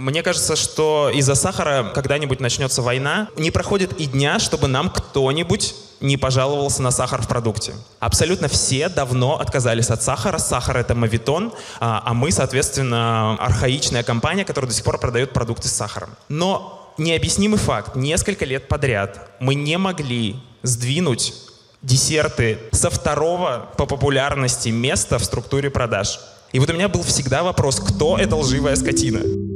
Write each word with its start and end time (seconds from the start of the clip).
Мне 0.00 0.22
кажется, 0.22 0.54
что 0.54 1.10
из-за 1.12 1.34
сахара 1.34 1.90
когда-нибудь 1.92 2.38
начнется 2.38 2.82
война. 2.82 3.30
Не 3.36 3.50
проходит 3.50 3.94
и 4.00 4.06
дня, 4.06 4.38
чтобы 4.38 4.68
нам 4.68 4.90
кто-нибудь 4.90 5.74
не 5.98 6.16
пожаловался 6.16 6.82
на 6.82 6.92
сахар 6.92 7.20
в 7.20 7.26
продукте. 7.26 7.74
Абсолютно 7.98 8.46
все 8.46 8.88
давно 8.88 9.40
отказались 9.40 9.90
от 9.90 10.00
сахара. 10.00 10.38
Сахар— 10.38 10.76
это 10.78 10.94
мавитон, 10.94 11.52
а, 11.80 12.00
а 12.06 12.14
мы, 12.14 12.30
соответственно, 12.30 13.34
архаичная 13.40 14.04
компания, 14.04 14.44
которая 14.44 14.68
до 14.68 14.74
сих 14.76 14.84
пор 14.84 15.00
продает 15.00 15.32
продукты 15.32 15.66
с 15.66 15.72
сахаром. 15.72 16.10
Но 16.28 16.94
необъяснимый 16.96 17.58
факт. 17.58 17.96
Несколько 17.96 18.44
лет 18.44 18.68
подряд 18.68 19.28
мы 19.40 19.56
не 19.56 19.78
могли 19.78 20.36
сдвинуть 20.62 21.34
десерты 21.82 22.60
со 22.70 22.88
второго 22.88 23.68
по 23.76 23.84
популярности 23.84 24.68
места 24.68 25.18
в 25.18 25.24
структуре 25.24 25.70
продаж. 25.70 26.20
И 26.52 26.60
вот 26.60 26.70
у 26.70 26.72
меня 26.72 26.88
был 26.88 27.02
всегда 27.02 27.42
вопрос, 27.42 27.80
кто 27.80 28.16
эта 28.16 28.36
лживая 28.36 28.76
скотина? 28.76 29.47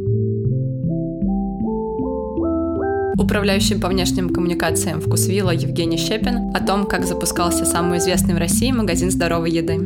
Управляющим 3.23 3.81
по 3.81 3.87
внешним 3.87 4.31
коммуникациям 4.31 5.01
«Вкусвилла» 5.01 5.53
Евгений 5.53 5.97
Щепин 5.97 6.51
о 6.57 6.61
том, 6.61 6.87
как 6.87 7.07
запускался 7.07 7.65
самый 7.65 7.99
известный 7.99 8.35
в 8.35 8.39
России 8.39 8.73
магазин 8.73 9.13
здоровой 9.13 9.53
еды. 9.53 9.79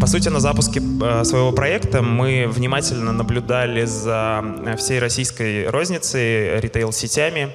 По 0.00 0.06
сути, 0.06 0.28
на 0.28 0.38
запуске 0.38 0.80
э, 0.80 1.24
своего 1.24 1.50
проекта 1.50 2.02
мы 2.02 2.46
внимательно 2.46 3.10
наблюдали 3.10 3.84
за 3.84 4.44
э, 4.64 4.76
всей 4.76 5.00
российской 5.00 5.68
розницей, 5.68 6.60
ритейл-сетями 6.60 7.48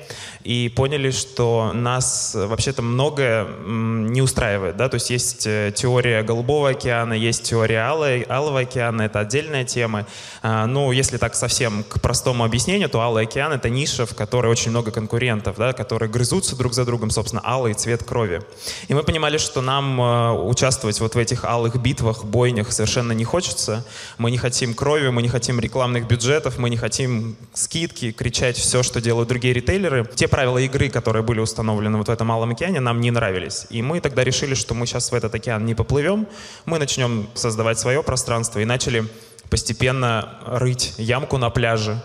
и 0.44 0.70
поняли, 0.70 1.12
что 1.12 1.72
нас 1.73 2.34
вообще-то 2.36 2.81
многое 2.81 3.48
не 3.66 4.22
устраивает. 4.22 4.77
Да? 4.77 4.90
То 4.90 4.95
есть 4.95 5.09
есть 5.09 5.48
э, 5.48 5.73
теория 5.76 6.23
Голубого 6.23 6.70
океана, 6.70 7.14
есть 7.14 7.44
теория 7.44 7.80
Алой, 7.80 8.26
Алого 8.30 8.62
океана, 8.62 9.04
это 9.04 9.20
отдельная 9.20 9.66
тема. 9.66 10.05
Ну, 10.44 10.91
если 10.91 11.17
так 11.17 11.36
совсем 11.36 11.84
к 11.84 12.02
простому 12.02 12.44
объяснению, 12.44 12.90
то 12.90 13.00
Алый 13.02 13.23
океан— 13.23 13.52
это 13.54 13.70
ниша, 13.70 14.06
в 14.06 14.16
которой 14.16 14.48
очень 14.48 14.72
много 14.72 14.92
конкурентов, 14.92 15.58
да, 15.58 15.73
которые 15.73 16.09
грызутся 16.09 16.55
друг 16.55 16.73
за 16.73 16.86
другом, 16.86 17.11
собственно, 17.11 17.42
алый 17.45 17.73
цвет 17.73 18.03
крови. 18.03 18.42
И 18.88 18.94
мы 18.94 19.03
понимали, 19.03 19.38
что 19.38 19.61
нам 19.61 20.00
участвовать 20.48 21.00
вот 21.00 21.16
в 21.16 21.17
этих 21.17 21.45
алых 21.45 21.76
битвах, 21.76 22.23
бойнях 22.23 22.72
совершенно 22.72 23.11
не 23.11 23.23
хочется. 23.23 23.86
Мы 24.17 24.31
не 24.31 24.38
хотим 24.38 24.73
крови, 24.73 25.09
мы 25.09 25.22
не 25.22 25.30
хотим 25.30 25.59
рекламных 25.59 26.08
бюджетов, 26.08 26.58
мы 26.58 26.70
не 26.70 26.78
хотим 26.78 27.36
скидки, 27.53 28.11
кричать 28.11 28.58
все, 28.58 28.83
что 28.83 29.02
делают 29.02 29.30
другие 29.30 29.53
ритейлеры. 29.53 30.09
Те 30.16 30.28
правила 30.31 30.57
игры, 30.57 30.89
которые 30.89 31.21
были 31.21 31.39
установлены 31.39 31.97
вот 31.97 32.07
в 32.07 32.11
этом 32.11 32.27
Малом 32.27 32.51
океане, 32.51 32.79
нам 32.79 32.99
не 33.01 33.11
нравились. 33.11 33.67
И 33.69 33.83
мы 33.83 33.99
тогда 33.99 34.23
решили, 34.23 34.55
что 34.55 34.73
мы 34.73 34.87
сейчас 34.87 35.11
в 35.11 35.15
этот 35.15 35.35
океан 35.35 35.65
не 35.65 35.75
поплывем, 35.75 36.27
мы 36.65 36.79
начнем 36.79 37.27
создавать 37.35 37.77
свое 37.77 38.01
пространство 38.01 38.59
и 38.59 38.65
начали 38.65 39.03
постепенно 39.49 40.39
рыть 40.47 40.95
ямку 40.97 41.37
на 41.37 41.49
пляже, 41.52 42.02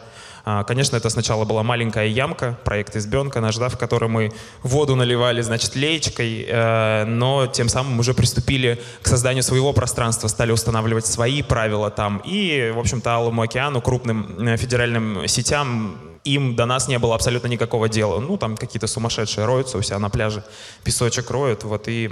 а, 0.48 0.62
конечно, 0.62 0.96
это 0.96 1.10
сначала 1.10 1.44
была 1.44 1.64
маленькая 1.64 2.06
ямка, 2.06 2.56
проект 2.64 2.94
«Избенка», 2.94 3.40
наш, 3.40 3.56
да, 3.56 3.68
в 3.68 3.76
которой 3.76 4.08
мы 4.08 4.32
воду 4.62 4.94
наливали, 4.94 5.40
значит, 5.40 5.74
леечкой, 5.74 6.46
э, 6.48 7.04
но 7.04 7.48
тем 7.48 7.68
самым 7.68 7.98
уже 7.98 8.14
приступили 8.14 8.80
к 9.02 9.08
созданию 9.08 9.42
своего 9.42 9.72
пространства, 9.72 10.28
стали 10.28 10.52
устанавливать 10.52 11.04
свои 11.04 11.42
правила 11.42 11.90
там. 11.90 12.22
И, 12.24 12.72
в 12.72 12.78
общем-то, 12.78 13.12
Алому 13.12 13.42
океану, 13.42 13.82
крупным 13.82 14.38
э, 14.38 14.56
федеральным 14.56 15.26
сетям 15.26 15.96
им 16.26 16.56
до 16.56 16.66
нас 16.66 16.88
не 16.88 16.98
было 16.98 17.14
абсолютно 17.14 17.48
никакого 17.48 17.88
дела. 17.88 18.20
Ну, 18.20 18.36
там 18.36 18.56
какие-то 18.56 18.86
сумасшедшие 18.86 19.46
роются 19.46 19.78
у 19.78 19.82
себя 19.82 19.98
на 19.98 20.10
пляже, 20.10 20.44
песочек 20.84 21.30
роют, 21.30 21.64
вот, 21.64 21.88
и 21.88 22.10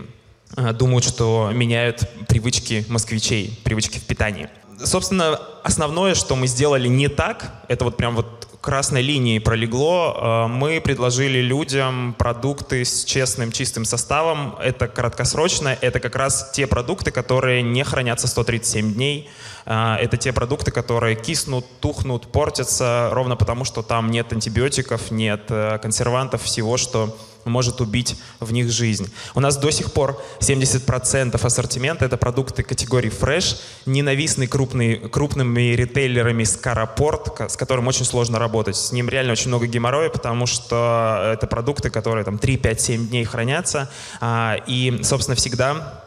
э, 0.56 0.72
думают, 0.72 1.04
что 1.04 1.50
меняют 1.52 2.08
привычки 2.28 2.84
москвичей, 2.88 3.60
привычки 3.64 3.98
в 3.98 4.04
питании 4.04 4.48
собственно, 4.82 5.40
основное, 5.62 6.14
что 6.14 6.36
мы 6.36 6.46
сделали 6.46 6.88
не 6.88 7.08
так, 7.08 7.52
это 7.68 7.84
вот 7.84 7.96
прям 7.96 8.16
вот 8.16 8.33
красной 8.64 9.02
линией 9.02 9.40
пролегло. 9.40 10.46
Э, 10.46 10.48
мы 10.48 10.80
предложили 10.80 11.38
людям 11.40 12.14
продукты 12.16 12.82
с 12.82 13.04
честным, 13.04 13.52
чистым 13.52 13.84
составом. 13.84 14.56
Это 14.58 14.88
краткосрочно, 14.88 15.76
это 15.82 16.00
как 16.00 16.16
раз 16.16 16.50
те 16.54 16.66
продукты, 16.66 17.10
которые 17.10 17.60
не 17.60 17.84
хранятся 17.84 18.26
137 18.26 18.94
дней. 18.94 19.28
Э, 19.66 19.96
это 20.00 20.16
те 20.16 20.32
продукты, 20.32 20.70
которые 20.70 21.14
киснут, 21.14 21.66
тухнут, 21.80 22.32
портятся, 22.32 23.10
ровно 23.12 23.36
потому, 23.36 23.66
что 23.66 23.82
там 23.82 24.10
нет 24.10 24.32
антибиотиков, 24.32 25.10
нет 25.10 25.42
э, 25.50 25.78
консервантов, 25.82 26.42
всего, 26.42 26.78
что 26.78 27.14
может 27.44 27.80
убить 27.80 28.16
в 28.40 28.52
них 28.52 28.70
жизнь. 28.70 29.12
У 29.34 29.40
нас 29.40 29.56
до 29.56 29.70
сих 29.70 29.92
пор 29.92 30.22
70% 30.40 31.44
ассортимента— 31.44 32.04
это 32.06 32.16
продукты 32.16 32.62
категории 32.62 33.10
фреш, 33.10 33.56
ненавистный 33.86 34.46
крупный, 34.46 34.96
крупными 35.08 35.74
ритейлерами 35.74 36.44
Скоропорт, 36.44 37.40
с 37.50 37.56
которым 37.56 37.86
очень 37.88 38.04
сложно 38.04 38.38
работать. 38.38 38.76
С 38.76 38.92
ним 38.92 39.08
реально 39.08 39.32
очень 39.32 39.48
много 39.48 39.66
геморроя, 39.66 40.10
потому 40.10 40.46
что 40.46 41.32
это 41.34 41.46
продукты, 41.46 41.90
которые 41.90 42.24
там 42.24 42.38
3, 42.38 42.56
5, 42.56 42.80
7 42.80 43.08
дней 43.08 43.24
хранятся. 43.24 43.90
А, 44.20 44.56
и, 44.66 45.00
собственно, 45.02 45.36
всегда 45.36 46.02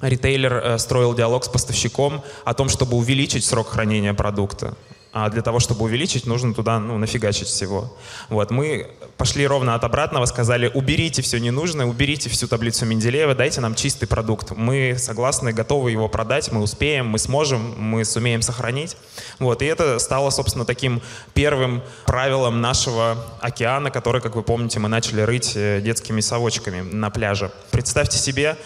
ритейлер 0.00 0.54
э, 0.54 0.78
строил 0.78 1.14
диалог 1.14 1.44
с 1.44 1.48
поставщиком 1.48 2.22
о 2.44 2.54
том, 2.54 2.68
чтобы 2.68 2.96
увеличить 2.96 3.44
срок 3.44 3.68
хранения 3.68 4.14
продукта 4.14 4.74
а 5.16 5.30
для 5.30 5.42
того, 5.42 5.60
чтобы 5.60 5.84
увеличить, 5.84 6.26
нужно 6.26 6.52
туда 6.52 6.80
ну, 6.80 6.98
нафигачить 6.98 7.46
всего. 7.46 7.96
Вот, 8.30 8.50
мы 8.50 8.90
пошли 9.16 9.46
ровно 9.46 9.76
от 9.76 9.84
обратного, 9.84 10.26
сказали, 10.26 10.68
уберите 10.74 11.22
все 11.22 11.38
ненужное, 11.38 11.86
уберите 11.86 12.28
всю 12.28 12.48
таблицу 12.48 12.84
Менделеева, 12.84 13.36
дайте 13.36 13.60
нам 13.60 13.76
чистый 13.76 14.06
продукт. 14.06 14.50
Мы 14.56 14.96
согласны, 14.98 15.52
готовы 15.52 15.92
его 15.92 16.08
продать, 16.08 16.50
мы 16.50 16.60
успеем, 16.60 17.06
мы 17.06 17.20
сможем, 17.20 17.80
мы 17.80 18.04
сумеем 18.04 18.42
сохранить. 18.42 18.96
Вот, 19.38 19.62
и 19.62 19.66
это 19.66 20.00
стало, 20.00 20.30
собственно, 20.30 20.64
таким 20.64 21.00
первым 21.32 21.84
правилом 22.06 22.60
нашего 22.60 23.16
океана, 23.40 23.92
который, 23.92 24.20
как 24.20 24.34
вы 24.34 24.42
помните, 24.42 24.80
мы 24.80 24.88
начали 24.88 25.20
рыть 25.20 25.52
э, 25.54 25.80
детскими 25.80 26.20
совочками 26.20 26.80
на 26.80 27.10
пляже. 27.10 27.52
Представьте 27.70 28.18
себе, 28.18 28.56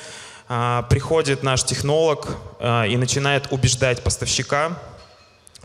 а, 0.49 0.81
приходит 0.85 1.43
наш 1.43 1.63
технолог 1.63 2.39
а, 2.59 2.85
и 2.85 2.97
начинает 2.97 3.49
убеждать 3.51 4.03
поставщика, 4.03 4.79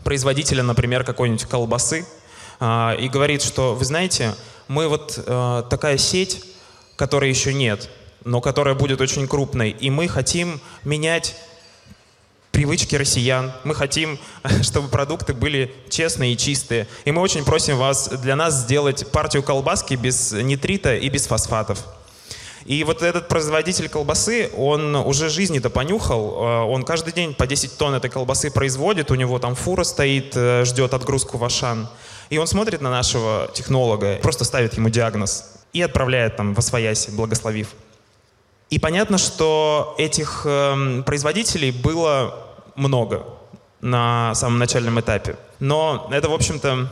производителя, 0.04 0.62
например, 0.62 1.04
какой-нибудь 1.04 1.44
колбасы, 1.44 2.06
а, 2.60 2.94
и 2.98 3.08
говорит, 3.08 3.42
что, 3.42 3.74
вы 3.74 3.84
знаете, 3.84 4.34
мы 4.68 4.88
вот 4.88 5.22
э, 5.24 5.62
такая 5.68 5.98
сеть, 5.98 6.44
которой 6.96 7.28
еще 7.28 7.52
нет, 7.52 7.90
но 8.24 8.40
которая 8.40 8.74
будет 8.74 9.00
очень 9.00 9.26
крупной, 9.26 9.70
и 9.70 9.90
мы 9.90 10.08
хотим 10.08 10.60
менять 10.84 11.36
привычки 12.54 12.94
россиян. 12.94 13.52
Мы 13.64 13.74
хотим, 13.74 14.18
чтобы 14.62 14.88
продукты 14.88 15.34
были 15.34 15.74
честные 15.90 16.32
и 16.32 16.36
чистые. 16.36 16.86
И 17.04 17.10
мы 17.10 17.20
очень 17.20 17.44
просим 17.44 17.76
вас 17.76 18.08
для 18.08 18.36
нас 18.36 18.54
сделать 18.54 19.10
партию 19.10 19.42
колбаски 19.42 19.94
без 19.94 20.32
нитрита 20.32 20.94
и 20.94 21.08
без 21.08 21.26
фосфатов. 21.26 21.84
И 22.64 22.82
вот 22.84 23.02
этот 23.02 23.28
производитель 23.28 23.88
колбасы, 23.88 24.50
он 24.56 24.96
уже 24.96 25.28
жизни-то 25.28 25.68
понюхал, 25.68 26.34
э, 26.34 26.62
он 26.64 26.82
каждый 26.84 27.12
день 27.12 27.34
по 27.34 27.46
10 27.46 27.76
тонн 27.76 27.94
этой 27.94 28.08
колбасы 28.08 28.50
производит, 28.50 29.10
у 29.10 29.14
него 29.16 29.38
там 29.38 29.54
фура 29.54 29.84
стоит, 29.84 30.32
э, 30.34 30.64
ждет 30.64 30.94
отгрузку 30.94 31.36
в 31.36 31.44
Ашан. 31.44 31.88
И 32.30 32.38
он 32.38 32.46
смотрит 32.46 32.80
на 32.80 32.90
нашего 32.90 33.50
технолога, 33.52 34.16
просто 34.22 34.44
ставит 34.44 34.74
ему 34.74 34.88
диагноз 34.88 35.44
и 35.74 35.82
отправляет 35.82 36.36
там 36.36 36.54
в 36.54 36.58
Освояси, 36.58 37.10
благословив. 37.10 37.68
И 38.70 38.78
понятно, 38.78 39.18
что 39.18 39.94
этих 39.98 40.42
э, 40.46 41.02
производителей 41.04 41.70
было 41.70 42.34
много 42.76 43.26
на 43.82 44.34
самом 44.34 44.58
начальном 44.58 44.98
этапе. 44.98 45.36
Но 45.60 46.08
это, 46.10 46.30
в 46.30 46.32
общем-то, 46.32 46.88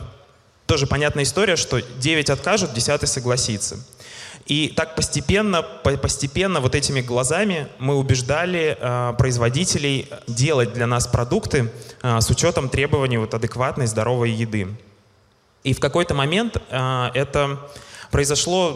тоже 0.67 0.85
понятная 0.85 1.23
история, 1.23 1.55
что 1.55 1.81
9 1.81 2.29
откажут, 2.29 2.73
10 2.73 3.09
согласится. 3.09 3.79
И 4.45 4.73
так 4.75 4.95
постепенно, 4.95 5.61
постепенно 5.61 6.59
вот 6.59 6.75
этими 6.75 6.99
глазами 6.99 7.67
мы 7.79 7.95
убеждали 7.95 8.77
э, 8.79 9.13
производителей 9.17 10.09
делать 10.27 10.73
для 10.73 10.85
нас 10.85 11.07
продукты 11.07 11.71
э, 12.01 12.19
с 12.19 12.29
учетом 12.29 12.67
требований 12.67 13.17
вот, 13.17 13.33
адекватной 13.33 13.87
здоровой 13.87 14.31
еды. 14.31 14.67
И 15.63 15.73
в 15.73 15.79
какой-то 15.79 16.13
момент 16.13 16.57
э, 16.69 17.09
это 17.13 17.57
произошло 18.11 18.73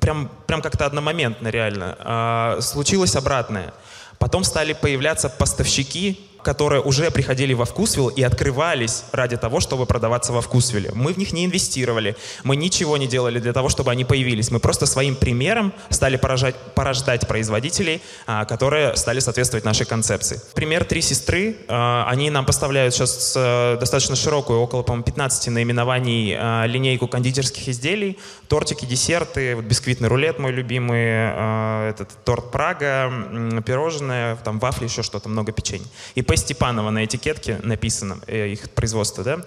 прям, 0.00 0.30
прям 0.46 0.62
как-то 0.62 0.84
одномоментно 0.84 1.48
реально. 1.48 2.58
Случилось 2.60 3.16
обратное. 3.16 3.72
Потом 4.18 4.44
стали 4.44 4.74
появляться 4.74 5.30
поставщики, 5.30 6.28
которые 6.48 6.80
уже 6.80 7.10
приходили 7.10 7.52
во 7.52 7.66
Вкусвилл 7.66 8.08
и 8.08 8.22
открывались 8.22 9.04
ради 9.12 9.36
того, 9.36 9.60
чтобы 9.60 9.84
продаваться 9.84 10.32
во 10.32 10.40
Вкусвилле. 10.40 10.90
Мы 10.94 11.12
в 11.12 11.18
них 11.18 11.34
не 11.34 11.44
инвестировали, 11.44 12.16
мы 12.42 12.56
ничего 12.56 12.96
не 12.96 13.06
делали 13.06 13.38
для 13.38 13.52
того, 13.52 13.68
чтобы 13.68 13.90
они 13.90 14.06
появились. 14.06 14.50
Мы 14.50 14.58
просто 14.58 14.86
своим 14.86 15.14
примером 15.14 15.74
стали 15.90 16.16
поражать, 16.16 16.54
порождать 16.74 17.28
производителей, 17.28 18.00
а, 18.26 18.46
которые 18.46 18.96
стали 18.96 19.20
соответствовать 19.20 19.66
нашей 19.66 19.84
концепции. 19.84 20.40
Пример 20.54 20.86
«Три 20.86 21.02
сестры». 21.02 21.56
А, 21.68 22.06
они 22.08 22.30
нам 22.30 22.46
поставляют 22.46 22.94
сейчас 22.94 23.34
э, 23.36 23.76
достаточно 23.78 24.16
широкую, 24.16 24.60
около, 24.60 24.82
по-моему, 24.82 25.04
15 25.04 25.48
наименований 25.48 26.34
а, 26.34 26.64
линейку 26.64 27.08
кондитерских 27.08 27.68
изделий, 27.68 28.18
тортики, 28.48 28.86
десерты, 28.86 29.54
вот 29.54 29.66
бисквитный 29.66 30.08
рулет 30.08 30.38
мой 30.38 30.52
любимый, 30.52 31.90
этот 31.90 32.08
торт 32.24 32.50
Прага, 32.50 33.12
пирожное, 33.66 34.36
там 34.36 34.58
вафли, 34.58 34.84
еще 34.84 35.02
что-то, 35.02 35.28
много 35.28 35.52
печенья. 35.52 35.86
И 36.14 36.22
Степанова 36.38 36.90
на 36.90 37.04
этикетке 37.04 37.60
написано, 37.62 38.18
э, 38.26 38.48
их 38.48 38.70
производство, 38.70 39.22
да. 39.24 39.40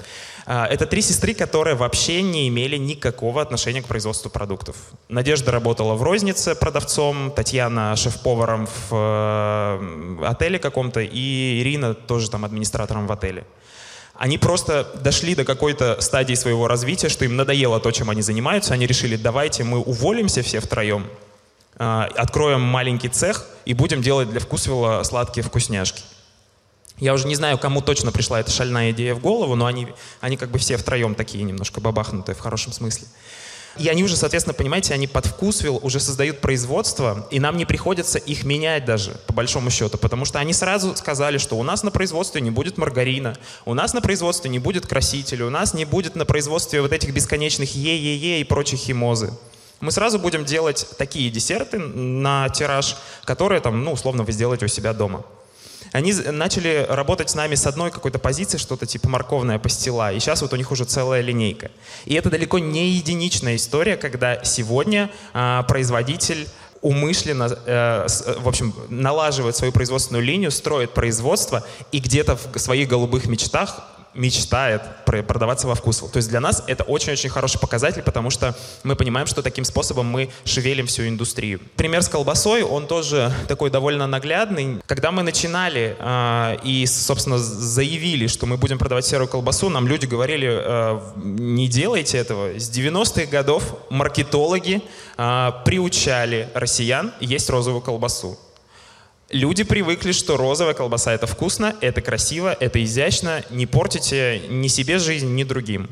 А, 0.46 0.66
это 0.66 0.86
три 0.86 1.02
сестры, 1.02 1.34
которые 1.34 1.76
вообще 1.76 2.22
не 2.22 2.48
имели 2.48 2.78
никакого 2.78 3.42
отношения 3.42 3.82
к 3.82 3.86
производству 3.86 4.30
продуктов. 4.30 4.76
Надежда 5.10 5.52
работала 5.52 5.94
в 5.96 6.04
рознице 6.04 6.56
продавцом, 6.56 7.32
Татьяна 7.32 7.96
шеф-поваром 7.96 8.68
в 8.68 8.92
э, 8.92 10.26
отеле 10.26 10.60
каком-то, 10.60 11.02
и 11.02 11.62
Ирина 11.62 11.94
тоже 11.94 12.30
там 12.30 12.46
администратором 12.46 13.08
в 13.08 13.12
отеле. 13.12 13.46
Они 14.14 14.38
просто 14.38 14.88
дошли 15.04 15.34
до 15.34 15.46
какой-то 15.46 16.00
стадии 16.00 16.36
своего 16.36 16.68
развития, 16.68 17.10
что 17.10 17.26
им 17.26 17.36
надоело 17.36 17.80
то, 17.80 17.92
чем 17.92 18.10
они 18.10 18.22
занимаются. 18.22 18.74
Они 18.74 18.86
решили, 18.86 19.16
давайте 19.16 19.64
мы 19.64 19.80
уволимся 19.80 20.44
все 20.44 20.60
втроем, 20.60 21.08
а, 21.78 22.08
откроем 22.16 22.62
маленький 22.62 23.10
цех 23.10 23.48
и 23.66 23.74
будем 23.74 24.04
делать 24.04 24.30
для 24.30 24.40
вкусвилла 24.40 25.02
сладкие 25.04 25.44
вкусняшки. 25.44 26.04
Я 27.02 27.16
уже 27.16 27.26
не 27.26 27.34
знаю, 27.34 27.58
кому 27.58 27.82
точно 27.82 28.12
пришла 28.12 28.40
эта 28.40 28.52
шальная 28.52 28.92
идея 28.92 29.16
в 29.16 29.20
голову, 29.20 29.56
но 29.56 29.66
они, 29.66 29.88
они 30.20 30.38
как 30.38 30.52
бы 30.52 30.60
все 30.60 30.78
втроем 30.78 31.16
такие 31.16 31.44
немножко 31.44 31.82
бабахнутые 31.82 32.36
в 32.36 32.40
хорошем 32.40 32.74
смысле. 32.74 33.08
И 33.80 33.88
они 33.88 34.04
уже, 34.04 34.16
соответственно, 34.16 34.54
понимаете, 34.54 34.94
они 34.94 35.08
под 35.08 35.26
вкусвил 35.26 35.80
уже 35.82 36.00
создают 36.00 36.42
производство, 36.42 37.28
и 37.32 37.40
нам 37.40 37.58
не 37.58 37.66
приходится 37.66 38.20
их 38.20 38.44
менять 38.44 38.86
даже, 38.86 39.20
по 39.26 39.34
большому 39.34 39.72
счету, 39.72 39.98
потому 39.98 40.26
что 40.26 40.38
они 40.38 40.54
сразу 40.54 40.96
сказали, 40.96 41.40
что 41.40 41.58
у 41.58 41.64
нас 41.64 41.82
на 41.82 41.90
производстве 41.90 42.40
не 42.40 42.52
будет 42.52 42.78
маргарина, 42.78 43.36
у 43.66 43.74
нас 43.74 43.94
на 43.94 44.02
производстве 44.02 44.52
не 44.52 44.60
будет 44.60 44.86
красителя, 44.86 45.48
у 45.48 45.50
нас 45.50 45.74
не 45.74 45.86
будет 45.86 46.16
на 46.16 46.26
производстве 46.26 46.84
вот 46.84 46.94
этих 46.94 47.16
бесконечных 47.16 47.74
е-е-е 47.74 48.42
и 48.42 48.44
прочих 48.44 48.80
химозы. 48.80 49.34
Мы 49.80 49.92
сразу 49.92 50.20
будем 50.20 50.46
делать 50.46 50.86
такие 51.00 51.32
десерты 51.32 51.80
на 51.80 52.48
тираж, 52.50 52.96
которые 53.26 53.60
там, 53.60 53.84
ну, 53.84 53.94
условно, 53.94 54.22
вы 54.22 54.34
сделаете 54.34 54.66
у 54.66 54.68
себя 54.68 54.94
дома. 54.94 55.26
Они 55.92 56.14
начали 56.14 56.86
работать 56.90 57.30
с 57.30 57.36
нами 57.36 57.56
с 57.56 57.68
одной 57.68 57.92
какой-то 57.92 58.18
позиции, 58.18 58.58
что-то 58.58 58.86
типа 58.86 59.10
морковная 59.10 59.60
пастила, 59.60 60.14
и 60.14 60.20
сейчас 60.20 60.42
вот 60.42 60.54
у 60.54 60.56
них 60.56 60.72
уже 60.72 60.86
целая 60.86 61.22
линейка. 61.22 61.70
И 62.06 62.14
это 62.14 62.30
далеко 62.30 62.60
не 62.60 62.92
единичная 62.92 63.58
история, 63.58 63.98
когда 63.98 64.44
сегодня 64.44 65.10
а, 65.34 65.64
производитель 65.64 66.48
умышленно, 66.82 67.50
э, 67.66 68.08
в 68.40 68.48
общем, 68.48 68.74
налаживает 68.90 69.56
свою 69.56 69.72
производственную 69.72 70.24
линию, 70.24 70.50
строит 70.50 70.94
производство 70.94 71.64
и 71.92 72.00
где-то 72.00 72.36
в 72.36 72.58
своих 72.58 72.88
голубых 72.88 73.28
мечтах 73.28 73.88
мечтает 74.14 74.82
продаваться 75.06 75.68
во 75.68 75.76
вкус. 75.76 76.00
То 76.00 76.18
есть 76.18 76.30
для 76.30 76.40
нас 76.40 76.64
это 76.68 76.84
очень-очень 76.84 77.30
хороший 77.30 77.60
показатель, 77.60 78.02
потому 78.02 78.30
что 78.30 78.56
мы 78.84 78.96
понимаем, 78.96 79.28
что 79.28 79.42
таким 79.42 79.64
способом 79.64 80.08
мы 80.08 80.30
шевелим 80.46 80.88
всю 80.88 81.08
индустрию. 81.08 81.60
Пример 81.76 82.02
с 82.04 82.10
колбасой, 82.10 82.64
он 82.64 82.88
тоже 82.88 83.32
такой 83.48 83.70
довольно 83.70 84.08
наглядный. 84.08 84.82
Когда 84.86 85.12
мы 85.12 85.24
начинали 85.24 85.96
э, 86.00 86.58
и, 86.64 86.86
собственно, 86.86 87.38
заявили, 87.38 88.28
что 88.28 88.46
мы 88.46 88.58
будем 88.58 88.78
продавать 88.78 89.06
серую 89.06 89.28
колбасу, 89.28 89.70
нам 89.70 89.88
люди 89.88 90.06
говорили, 90.06 90.50
э, 90.52 91.00
не 91.16 91.68
делайте 91.68 92.18
этого. 92.18 92.60
С 92.60 92.70
90-х 92.70 93.26
годов 93.26 93.64
маркетологи 93.90 94.82
э, 95.18 95.52
приучали 95.66 96.50
россиян 96.54 97.14
есть 97.20 97.50
розовую 97.50 97.82
колбасу. 97.82 98.38
Люди 99.32 99.64
привыкли, 99.64 100.12
что 100.12 100.36
розовая 100.36 100.74
колбаса— 100.74 101.14
это 101.14 101.26
вкусно, 101.26 101.74
это 101.80 102.02
красиво, 102.02 102.56
это 102.60 102.84
изящно. 102.84 103.44
Не 103.50 103.66
портите 103.66 104.42
ни 104.50 104.68
себе 104.68 105.00
жизнь, 105.00 105.34
ни 105.34 105.46
другим. 105.46 105.90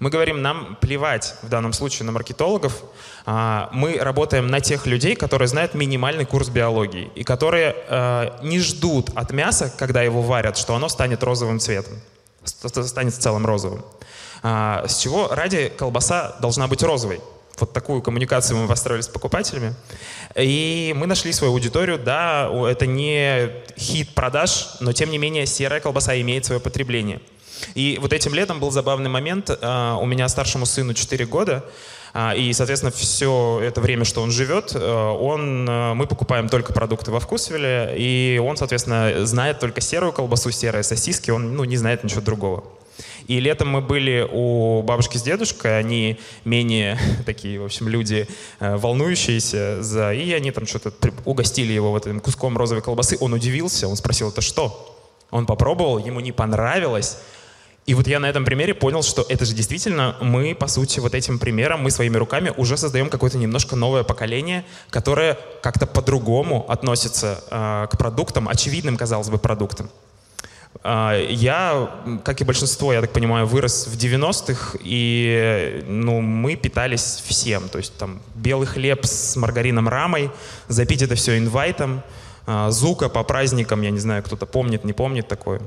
Мы 0.00 0.10
говорим, 0.10 0.42
нам 0.42 0.76
плевать 0.82 1.34
в 1.40 1.48
данном 1.48 1.72
случае 1.72 2.04
на 2.04 2.12
маркетологов. 2.12 2.82
А, 3.24 3.70
мы 3.72 3.96
работаем 3.96 4.48
на 4.48 4.60
тех 4.60 4.84
людей, 4.84 5.16
которые 5.16 5.48
знают 5.48 5.72
минимальный 5.72 6.26
курс 6.26 6.50
биологии 6.50 7.10
и 7.14 7.24
которые 7.24 7.74
а, 7.88 8.38
не 8.42 8.60
ждут 8.60 9.08
от 9.14 9.32
мяса, 9.32 9.72
когда 9.78 10.02
его 10.02 10.20
варят, 10.20 10.58
что 10.58 10.74
оно 10.74 10.90
станет 10.90 11.22
розовым 11.22 11.60
цветом, 11.60 11.94
станет 12.44 13.14
в 13.14 13.18
целом 13.18 13.46
розовым. 13.46 13.82
А, 14.42 14.84
с 14.86 14.98
чего 14.98 15.28
ради 15.28 15.72
колбаса 15.74 16.36
должна 16.38 16.68
быть 16.68 16.82
розовой? 16.82 17.20
Вот 17.58 17.72
такую 17.72 18.02
коммуникацию 18.02 18.58
мы 18.58 18.68
построили 18.68 19.02
с 19.02 19.08
покупателями. 19.08 19.74
И 20.36 20.92
мы 20.96 21.06
нашли 21.06 21.32
свою 21.32 21.52
аудиторию. 21.52 21.98
Да, 21.98 22.50
это 22.68 22.86
не 22.86 23.50
хит 23.78 24.14
продаж, 24.14 24.76
но 24.80 24.92
тем 24.92 25.10
не 25.10 25.18
менее 25.18 25.46
серая 25.46 25.80
колбаса 25.80 26.18
имеет 26.20 26.44
свое 26.44 26.60
потребление. 26.60 27.20
И 27.74 27.98
вот 28.00 28.12
этим 28.12 28.34
летом 28.34 28.60
был 28.60 28.70
забавный 28.70 29.10
момент. 29.10 29.50
А, 29.60 29.96
у 29.96 30.06
меня 30.06 30.28
старшему 30.28 30.66
сыну 30.66 30.94
4 30.94 31.24
года. 31.26 31.64
А, 32.12 32.34
и, 32.34 32.52
соответственно, 32.52 32.92
все 32.92 33.60
это 33.62 33.80
время, 33.80 34.04
что 34.04 34.22
он 34.22 34.30
живет, 34.30 34.72
а, 34.74 35.12
он, 35.12 35.64
мы 35.64 36.06
покупаем 36.06 36.48
только 36.48 36.72
продукты 36.72 37.10
во 37.10 37.20
Вкусвилле, 37.20 37.94
и 37.96 38.40
он, 38.42 38.56
соответственно, 38.56 39.26
знает 39.26 39.58
только 39.58 39.80
серую 39.80 40.12
колбасу, 40.12 40.50
серые 40.52 40.84
сосиски, 40.84 41.30
он 41.30 41.56
ну, 41.56 41.64
не 41.64 41.76
знает 41.76 42.04
ничего 42.04 42.20
другого. 42.20 42.64
И 43.26 43.40
летом 43.40 43.68
мы 43.68 43.80
были 43.80 44.28
у 44.30 44.82
бабушки 44.82 45.16
с 45.16 45.22
дедушкой, 45.22 45.78
они 45.78 46.18
менее 46.44 46.98
такие, 47.26 47.60
в 47.60 47.64
общем, 47.64 47.88
люди 47.88 48.28
э, 48.60 48.76
волнующиеся 48.76 49.82
за... 49.82 50.12
И 50.12 50.32
они 50.32 50.50
там 50.50 50.66
что-то 50.66 50.92
угостили 51.24 51.72
его 51.72 51.90
вот 51.90 52.06
этим 52.06 52.20
куском 52.20 52.56
розовой 52.56 52.82
колбасы. 52.82 53.16
Он 53.20 53.32
удивился, 53.32 53.88
он 53.88 53.96
спросил, 53.96 54.28
это 54.30 54.40
что? 54.40 54.96
Он 55.30 55.46
попробовал, 55.46 55.98
ему 55.98 56.20
не 56.20 56.32
понравилось. 56.32 57.18
И 57.86 57.92
вот 57.92 58.06
я 58.06 58.18
на 58.18 58.26
этом 58.26 58.44
примере 58.44 58.72
понял, 58.72 59.02
что 59.02 59.26
это 59.28 59.44
же 59.44 59.54
действительно 59.54 60.16
мы, 60.22 60.54
по 60.54 60.68
сути, 60.68 61.00
вот 61.00 61.14
этим 61.14 61.38
примером, 61.38 61.82
мы 61.82 61.90
своими 61.90 62.16
руками 62.16 62.52
уже 62.56 62.78
создаем 62.78 63.10
какое-то 63.10 63.36
немножко 63.36 63.76
новое 63.76 64.04
поколение, 64.04 64.64
которое 64.88 65.38
как-то 65.62 65.86
по-другому 65.86 66.64
относится 66.70 67.44
э, 67.50 67.86
к 67.90 67.98
продуктам, 67.98 68.48
очевидным, 68.48 68.96
казалось 68.96 69.28
бы, 69.28 69.38
продуктам. 69.38 69.90
А, 70.86 71.18
я, 71.18 71.90
как 72.24 72.42
и 72.42 72.44
большинство, 72.44 72.92
я 72.92 73.00
так 73.00 73.10
понимаю, 73.10 73.46
вырос 73.46 73.86
в 73.86 73.96
90-х, 73.96 74.76
и 74.82 75.82
ну, 75.88 76.20
мы 76.20 76.56
питались 76.56 77.22
всем. 77.26 77.70
То 77.70 77.78
есть 77.78 77.96
там 77.96 78.20
белый 78.34 78.66
хлеб 78.66 79.06
с 79.06 79.34
маргарином 79.36 79.88
рамой, 79.88 80.30
запить 80.68 81.00
это 81.00 81.14
все 81.14 81.38
инвайтом, 81.38 82.02
а, 82.46 82.70
зука 82.70 83.08
по 83.08 83.24
праздникам, 83.24 83.80
я 83.80 83.90
не 83.90 83.98
знаю, 83.98 84.22
кто-то 84.22 84.44
помнит, 84.44 84.84
не 84.84 84.92
помнит 84.92 85.26
такое. 85.26 85.62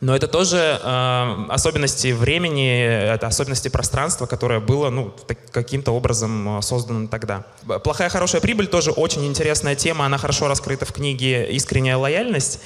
Но 0.00 0.14
это 0.14 0.28
тоже 0.28 0.80
э, 0.82 1.46
особенности 1.48 2.12
времени, 2.12 2.84
это 2.84 3.26
особенности 3.26 3.68
пространства, 3.68 4.26
которое 4.26 4.60
было 4.60 4.90
ну, 4.90 5.14
каким-то 5.50 5.92
образом 5.92 6.60
создано 6.62 7.06
тогда. 7.06 7.44
Плохая 7.84 8.10
хорошая 8.10 8.42
прибыль 8.42 8.66
тоже 8.66 8.90
очень 8.90 9.24
интересная 9.24 9.76
тема, 9.76 10.04
она 10.04 10.18
хорошо 10.18 10.48
раскрыта 10.48 10.84
в 10.84 10.92
книге 10.92 11.46
«Искренняя 11.50 11.96
лояльность». 11.96 12.60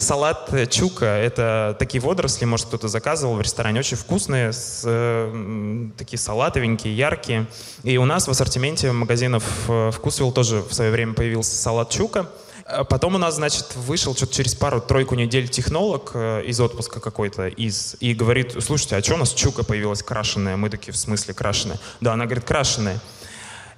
Салат 0.00 0.50
чука— 0.70 1.04
это 1.04 1.76
такие 1.78 2.00
водоросли, 2.00 2.46
может, 2.46 2.68
кто-то 2.68 2.88
заказывал 2.88 3.34
в 3.34 3.42
ресторане, 3.42 3.80
очень 3.80 3.98
вкусные, 3.98 4.50
с, 4.50 4.82
э, 4.86 5.88
такие 5.98 6.18
салатовенькие, 6.18 6.96
яркие. 6.96 7.46
И 7.82 7.98
у 7.98 8.06
нас 8.06 8.26
в 8.26 8.30
ассортименте 8.30 8.92
магазинов 8.92 9.44
э, 9.68 9.90
«Вкусвилл» 9.92 10.32
тоже 10.32 10.62
в 10.62 10.72
свое 10.72 10.90
время 10.90 11.12
появился 11.12 11.54
салат 11.54 11.90
чука. 11.90 12.30
А 12.64 12.84
потом 12.84 13.16
у 13.16 13.18
нас, 13.18 13.34
значит, 13.34 13.76
вышел 13.76 14.16
что-то 14.16 14.32
через 14.32 14.54
пару-тройку 14.54 15.16
недель 15.16 15.48
технолог 15.48 16.12
э, 16.14 16.44
из 16.46 16.58
отпуска 16.60 16.98
какой-то 16.98 17.48
из, 17.48 17.94
и 18.00 18.14
говорит, 18.14 18.56
слушайте, 18.64 18.96
а 18.96 19.02
что 19.02 19.16
у 19.16 19.18
нас 19.18 19.34
чука 19.34 19.64
появилась 19.64 20.02
крашеная? 20.02 20.56
Мы 20.56 20.70
такие, 20.70 20.92
в 20.92 20.96
смысле 20.96 21.34
крашеная? 21.34 21.78
Да, 22.00 22.14
она 22.14 22.24
говорит, 22.24 22.44
крашеная. 22.44 23.00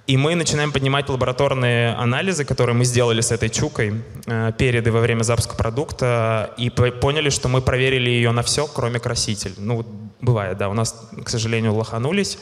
И 0.08 0.16
мы 0.16 0.34
начинаем 0.34 0.72
поднимать 0.72 1.08
лабораторные 1.08 1.94
анализы, 1.94 2.44
которые 2.44 2.74
мы 2.74 2.84
сделали 2.84 3.20
с 3.20 3.30
этой 3.30 3.48
чукой 3.48 4.02
э, 4.26 4.52
перед 4.58 4.86
и 4.86 4.90
во 4.90 5.00
время 5.00 5.22
запуска 5.22 5.54
продукта, 5.54 6.52
и 6.58 6.70
поняли, 6.70 7.30
что 7.30 7.48
мы 7.48 7.60
проверили 7.60 8.10
ее 8.10 8.32
на 8.32 8.42
все, 8.42 8.66
кроме 8.66 8.98
краситель. 8.98 9.54
Ну, 9.58 9.86
бывает, 10.20 10.58
да, 10.58 10.68
у 10.68 10.74
нас, 10.74 11.08
к 11.24 11.28
сожалению, 11.28 11.74
лоханулись. 11.74 12.38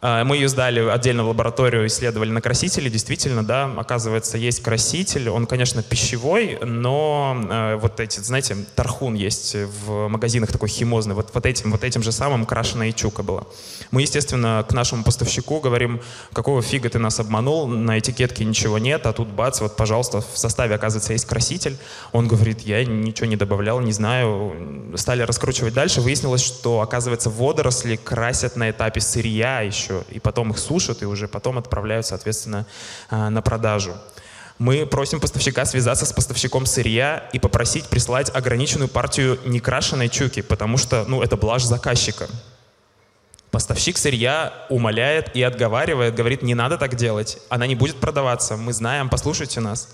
А, 0.00 0.24
мы 0.24 0.36
ее 0.36 0.48
сдали 0.48 0.80
отдельно 0.80 1.24
в 1.24 1.28
лабораторию, 1.28 1.86
исследовали 1.86 2.30
на 2.30 2.40
красители. 2.40 2.88
Действительно, 2.88 3.44
да, 3.44 3.70
оказывается, 3.76 4.36
есть 4.38 4.62
краситель. 4.62 5.28
Он, 5.28 5.46
конечно, 5.46 5.82
пищевой, 5.82 6.58
но 6.62 7.40
э, 7.48 7.76
вот 7.76 8.00
эти, 8.00 8.20
знаете, 8.20 8.56
тархун 8.74 9.14
есть 9.14 9.54
в 9.54 10.08
магазинах 10.08 10.50
такой 10.52 10.68
химозный. 10.68 11.14
Вот, 11.14 11.30
вот, 11.32 11.46
этим, 11.46 11.70
вот 11.70 11.84
этим 11.84 12.02
же 12.02 12.12
самым 12.12 12.44
крашеная 12.46 12.92
чука 12.92 13.22
была. 13.22 13.44
Мы, 13.90 14.02
естественно, 14.02 14.64
к 14.68 14.72
нашему 14.72 15.04
поставщику 15.04 15.60
говорим, 15.60 16.00
какого 16.32 16.60
фига 16.62 16.88
ты 16.88 16.98
нас 16.98 17.20
обманул, 17.20 17.66
на 17.66 17.98
этикетке 17.98 18.44
ничего 18.44 18.78
нет, 18.78 19.06
а 19.06 19.12
тут 19.12 19.28
бац, 19.28 19.60
вот, 19.60 19.76
пожалуйста, 19.76 20.20
в 20.20 20.36
составе, 20.38 20.74
оказывается, 20.74 21.12
есть 21.12 21.26
краситель. 21.26 21.76
Он 22.12 22.26
говорит, 22.26 22.60
я 22.60 22.84
ничего 22.84 23.26
не 23.26 23.36
добавлял, 23.36 23.80
не 23.80 23.92
знаю. 23.92 24.92
Стали 24.96 25.22
раскручивать 25.22 25.74
дальше. 25.74 26.00
Выяснилось, 26.00 26.42
что, 26.44 26.80
оказывается, 26.80 27.30
водоросли 27.30 27.96
красят 27.96 28.56
на 28.56 28.70
этапе 28.70 29.00
сырья 29.00 29.60
еще 29.60 29.83
еще, 29.84 30.04
и 30.10 30.18
потом 30.18 30.50
их 30.50 30.58
сушат, 30.58 31.02
и 31.02 31.06
уже 31.06 31.28
потом 31.28 31.58
отправляют, 31.58 32.06
соответственно, 32.06 32.66
а, 33.10 33.30
на 33.30 33.42
продажу. 33.42 33.94
Мы 34.58 34.86
просим 34.86 35.20
поставщика 35.20 35.64
связаться 35.64 36.06
с 36.06 36.12
поставщиком 36.12 36.64
сырья 36.64 37.28
и 37.32 37.38
попросить 37.38 37.86
прислать 37.88 38.30
ограниченную 38.34 38.88
партию 38.88 39.38
некрашенной 39.44 40.08
чуки, 40.08 40.42
потому 40.42 40.76
что 40.76 41.04
ну, 41.08 41.22
это 41.22 41.36
блажь 41.36 41.64
заказчика. 41.64 42.28
Поставщик 43.50 43.98
сырья 43.98 44.52
умоляет 44.68 45.34
и 45.36 45.42
отговаривает, 45.42 46.14
говорит, 46.14 46.42
не 46.42 46.54
надо 46.54 46.76
так 46.76 46.94
делать, 46.94 47.38
она 47.48 47.66
не 47.66 47.74
будет 47.74 47.96
продаваться, 47.96 48.56
мы 48.56 48.72
знаем, 48.72 49.08
послушайте 49.08 49.60
нас. 49.60 49.88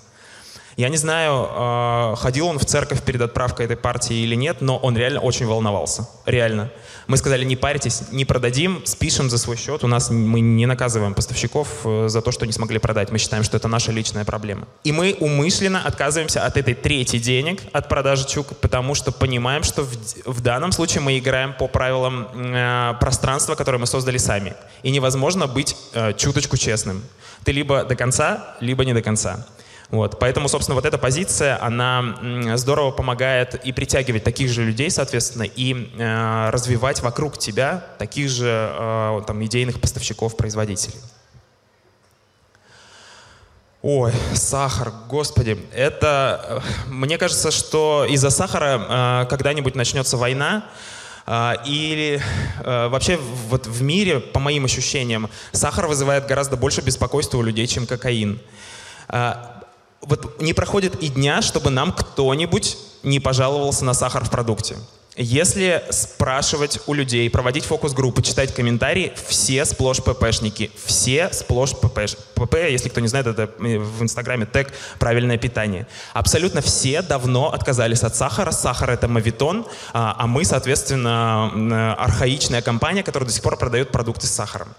Я 0.77 0.89
не 0.89 0.97
знаю, 0.97 1.49
э, 1.49 2.15
ходил 2.17 2.47
он 2.47 2.59
в 2.59 2.65
церковь 2.65 3.01
перед 3.03 3.21
отправкой 3.21 3.65
этой 3.65 3.77
партии 3.77 4.15
или 4.15 4.35
нет, 4.35 4.61
но 4.61 4.77
он 4.77 4.97
реально 4.97 5.19
очень 5.19 5.45
волновался. 5.45 6.07
Реально. 6.25 6.69
Мы 7.07 7.17
сказали, 7.17 7.43
не 7.43 7.55
парьтесь, 7.55 8.03
не 8.11 8.25
продадим, 8.25 8.81
спишем 8.85 9.29
за 9.29 9.37
свой 9.37 9.57
счет. 9.57 9.83
У 9.83 9.87
нас 9.87 10.09
мы 10.09 10.39
не 10.39 10.65
наказываем 10.65 11.13
поставщиков 11.13 11.67
э, 11.83 12.07
за 12.07 12.21
то, 12.21 12.31
что 12.31 12.45
не 12.45 12.53
смогли 12.53 12.79
продать. 12.79 13.11
Мы 13.11 13.17
считаем, 13.17 13.43
что 13.43 13.57
это 13.57 13.67
наша 13.67 13.91
личная 13.91 14.23
проблема. 14.23 14.67
И 14.83 14.91
мы 14.91 15.17
умышленно 15.19 15.81
отказываемся 15.83 16.45
от 16.45 16.57
этой 16.57 16.73
трети 16.73 17.19
денег 17.19 17.61
от 17.73 17.89
продажи 17.89 18.25
чук, 18.27 18.55
потому 18.61 18.95
что 18.95 19.11
понимаем, 19.11 19.63
что 19.63 19.83
в, 19.83 19.91
в 20.25 20.41
данном 20.41 20.71
случае 20.71 21.01
мы 21.01 21.17
играем 21.17 21.53
по 21.53 21.67
правилам 21.67 22.27
э, 22.33 22.93
пространства, 22.99 23.55
которое 23.55 23.77
мы 23.77 23.87
создали 23.87 24.17
сами. 24.17 24.53
И 24.83 24.91
невозможно 24.91 25.47
быть 25.47 25.75
э, 25.93 26.13
чуточку 26.13 26.55
честным. 26.55 27.03
Ты 27.43 27.51
либо 27.51 27.83
до 27.83 27.95
конца, 27.95 28.55
либо 28.61 28.85
не 28.85 28.93
до 28.93 29.01
конца. 29.01 29.45
Вот. 29.91 30.19
Поэтому, 30.19 30.47
собственно, 30.47 30.75
вот 30.75 30.85
эта 30.85 30.97
позиция, 30.97 31.61
она 31.61 32.55
здорово 32.55 32.91
помогает 32.91 33.55
и 33.65 33.73
притягивать 33.73 34.23
таких 34.23 34.49
же 34.49 34.63
людей, 34.63 34.89
соответственно, 34.89 35.43
и 35.43 35.91
э, 35.97 36.49
развивать 36.49 37.01
вокруг 37.01 37.37
тебя 37.37 37.83
таких 37.99 38.29
же 38.29 38.47
э, 38.47 39.21
там, 39.27 39.43
идейных 39.43 39.81
поставщиков, 39.81 40.37
производителей. 40.37 40.95
Ой, 43.81 44.13
сахар, 44.33 44.93
господи, 45.09 45.59
это, 45.73 46.61
э, 46.87 46.89
мне 46.89 47.17
кажется, 47.17 47.51
что 47.51 48.05
из-за 48.09 48.29
сахара 48.29 49.23
э, 49.23 49.25
когда-нибудь 49.29 49.75
начнется 49.75 50.15
война, 50.15 50.63
э, 51.27 51.55
или 51.65 52.21
э, 52.63 52.87
вообще 52.87 53.19
вот 53.49 53.67
в 53.67 53.81
мире, 53.81 54.21
по 54.21 54.39
моим 54.39 54.63
ощущениям, 54.63 55.29
сахар 55.51 55.87
вызывает 55.87 56.27
гораздо 56.27 56.55
больше 56.55 56.79
беспокойства 56.79 57.39
у 57.39 57.41
людей, 57.41 57.67
чем 57.67 57.85
кокаин. 57.85 58.39
Вот 60.01 60.41
не 60.41 60.53
проходит 60.53 60.95
и 60.95 61.09
дня, 61.09 61.41
чтобы 61.41 61.69
нам 61.69 61.91
кто-нибудь 61.91 62.77
не 63.03 63.19
пожаловался 63.19 63.85
на 63.85 63.93
сахар 63.93 64.23
в 64.23 64.29
продукте. 64.29 64.77
Если 65.17 65.83
спрашивать 65.89 66.79
у 66.87 66.93
людей, 66.93 67.29
проводить 67.29 67.65
фокус-группы, 67.65 68.21
читать 68.21 68.53
комментарии, 68.55 69.11
все 69.27 69.65
сплошь 69.65 70.01
ППшники. 70.01 70.71
Все 70.85 71.29
сплошь 71.33 71.75
ПП. 71.75 71.99
ПП, 72.33 72.55
если 72.69 72.87
кто 72.87 73.01
не 73.01 73.09
знает, 73.09 73.27
это 73.27 73.51
в 73.57 74.01
Инстаграме 74.01 74.45
тег 74.45 74.71
«Правильное 74.99 75.37
питание». 75.37 75.85
Абсолютно 76.13 76.61
все 76.61 77.01
давно 77.01 77.51
отказались 77.51 78.03
от 78.03 78.15
сахара. 78.15 78.51
Сахар— 78.51 78.89
это 78.91 79.09
мавитон, 79.09 79.65
а, 79.91 80.15
а 80.17 80.27
мы, 80.27 80.45
соответственно, 80.45 81.95
архаичная 81.95 82.61
компания, 82.61 83.03
которая 83.03 83.27
до 83.27 83.33
сих 83.33 83.43
пор 83.43 83.57
продает 83.57 83.91
продукты 83.91 84.27
с 84.27 84.31
сахаром. 84.31 84.69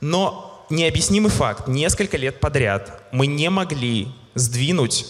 Но 0.00 0.51
необъяснимый 0.72 1.30
факт. 1.30 1.68
Несколько 1.68 2.16
лет 2.16 2.40
подряд 2.40 3.02
мы 3.12 3.26
не 3.26 3.48
могли 3.50 4.08
сдвинуть 4.34 5.06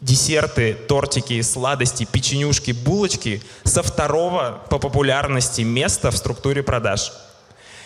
десерты, 0.00 0.74
тортики, 0.74 1.40
сладости, 1.42 2.06
печенюшки, 2.10 2.72
булочки 2.72 3.42
со 3.64 3.82
второго 3.82 4.62
по 4.70 4.78
популярности 4.78 5.62
места 5.62 6.10
в 6.10 6.16
структуре 6.16 6.62
продаж. 6.62 7.12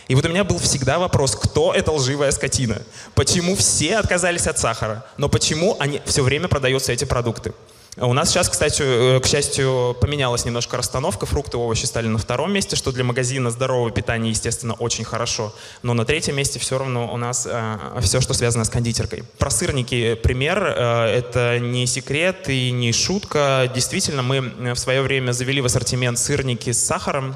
И 0.08 0.14
вот 0.14 0.24
у 0.24 0.28
меня 0.28 0.42
был 0.42 0.58
всегда 0.58 0.98
вопрос, 0.98 1.36
кто 1.36 1.74
эта 1.74 1.92
лживая 1.92 2.30
скотина? 2.30 2.82
Почему 3.14 3.54
все 3.56 3.98
отказались 3.98 4.46
от 4.46 4.58
сахара? 4.58 5.04
Но 5.18 5.28
почему 5.28 5.76
они 5.78 6.00
все 6.06 6.22
время 6.22 6.48
продаются 6.48 6.92
эти 6.92 7.04
продукты? 7.04 7.52
У 8.00 8.12
нас 8.12 8.30
сейчас, 8.30 8.48
кстати, 8.48 8.82
э, 8.84 9.20
к 9.20 9.26
счастью, 9.26 9.96
поменялась 10.00 10.44
немножко 10.44 10.76
расстановка. 10.76 11.26
Фрукты 11.26 11.56
и 11.56 11.60
овощи 11.60 11.84
стали 11.84 12.06
на 12.06 12.18
втором 12.18 12.52
месте, 12.52 12.76
что 12.76 12.92
для 12.92 13.02
магазина 13.02 13.50
здорового 13.50 13.90
питания, 13.90 14.30
естественно, 14.30 14.74
очень 14.74 15.04
хорошо. 15.04 15.52
Но 15.82 15.94
на 15.94 16.04
третьем 16.04 16.36
месте 16.36 16.60
все 16.60 16.78
равно 16.78 17.12
у 17.12 17.16
нас 17.16 17.46
э, 17.50 17.78
все, 18.00 18.20
что 18.20 18.34
связано 18.34 18.64
с 18.64 18.70
кондитеркой. 18.70 19.24
Про 19.38 19.50
сырники 19.50 20.14
пример. 20.14 20.62
Э, 20.62 21.06
это 21.06 21.58
не 21.58 21.86
секрет 21.86 22.48
и 22.48 22.70
не 22.70 22.92
шутка. 22.92 23.68
Действительно, 23.74 24.22
мы 24.22 24.74
в 24.74 24.78
свое 24.78 25.02
время 25.02 25.32
завели 25.32 25.60
в 25.60 25.66
ассортимент 25.66 26.18
сырники 26.18 26.70
с 26.70 26.84
сахаром. 26.84 27.34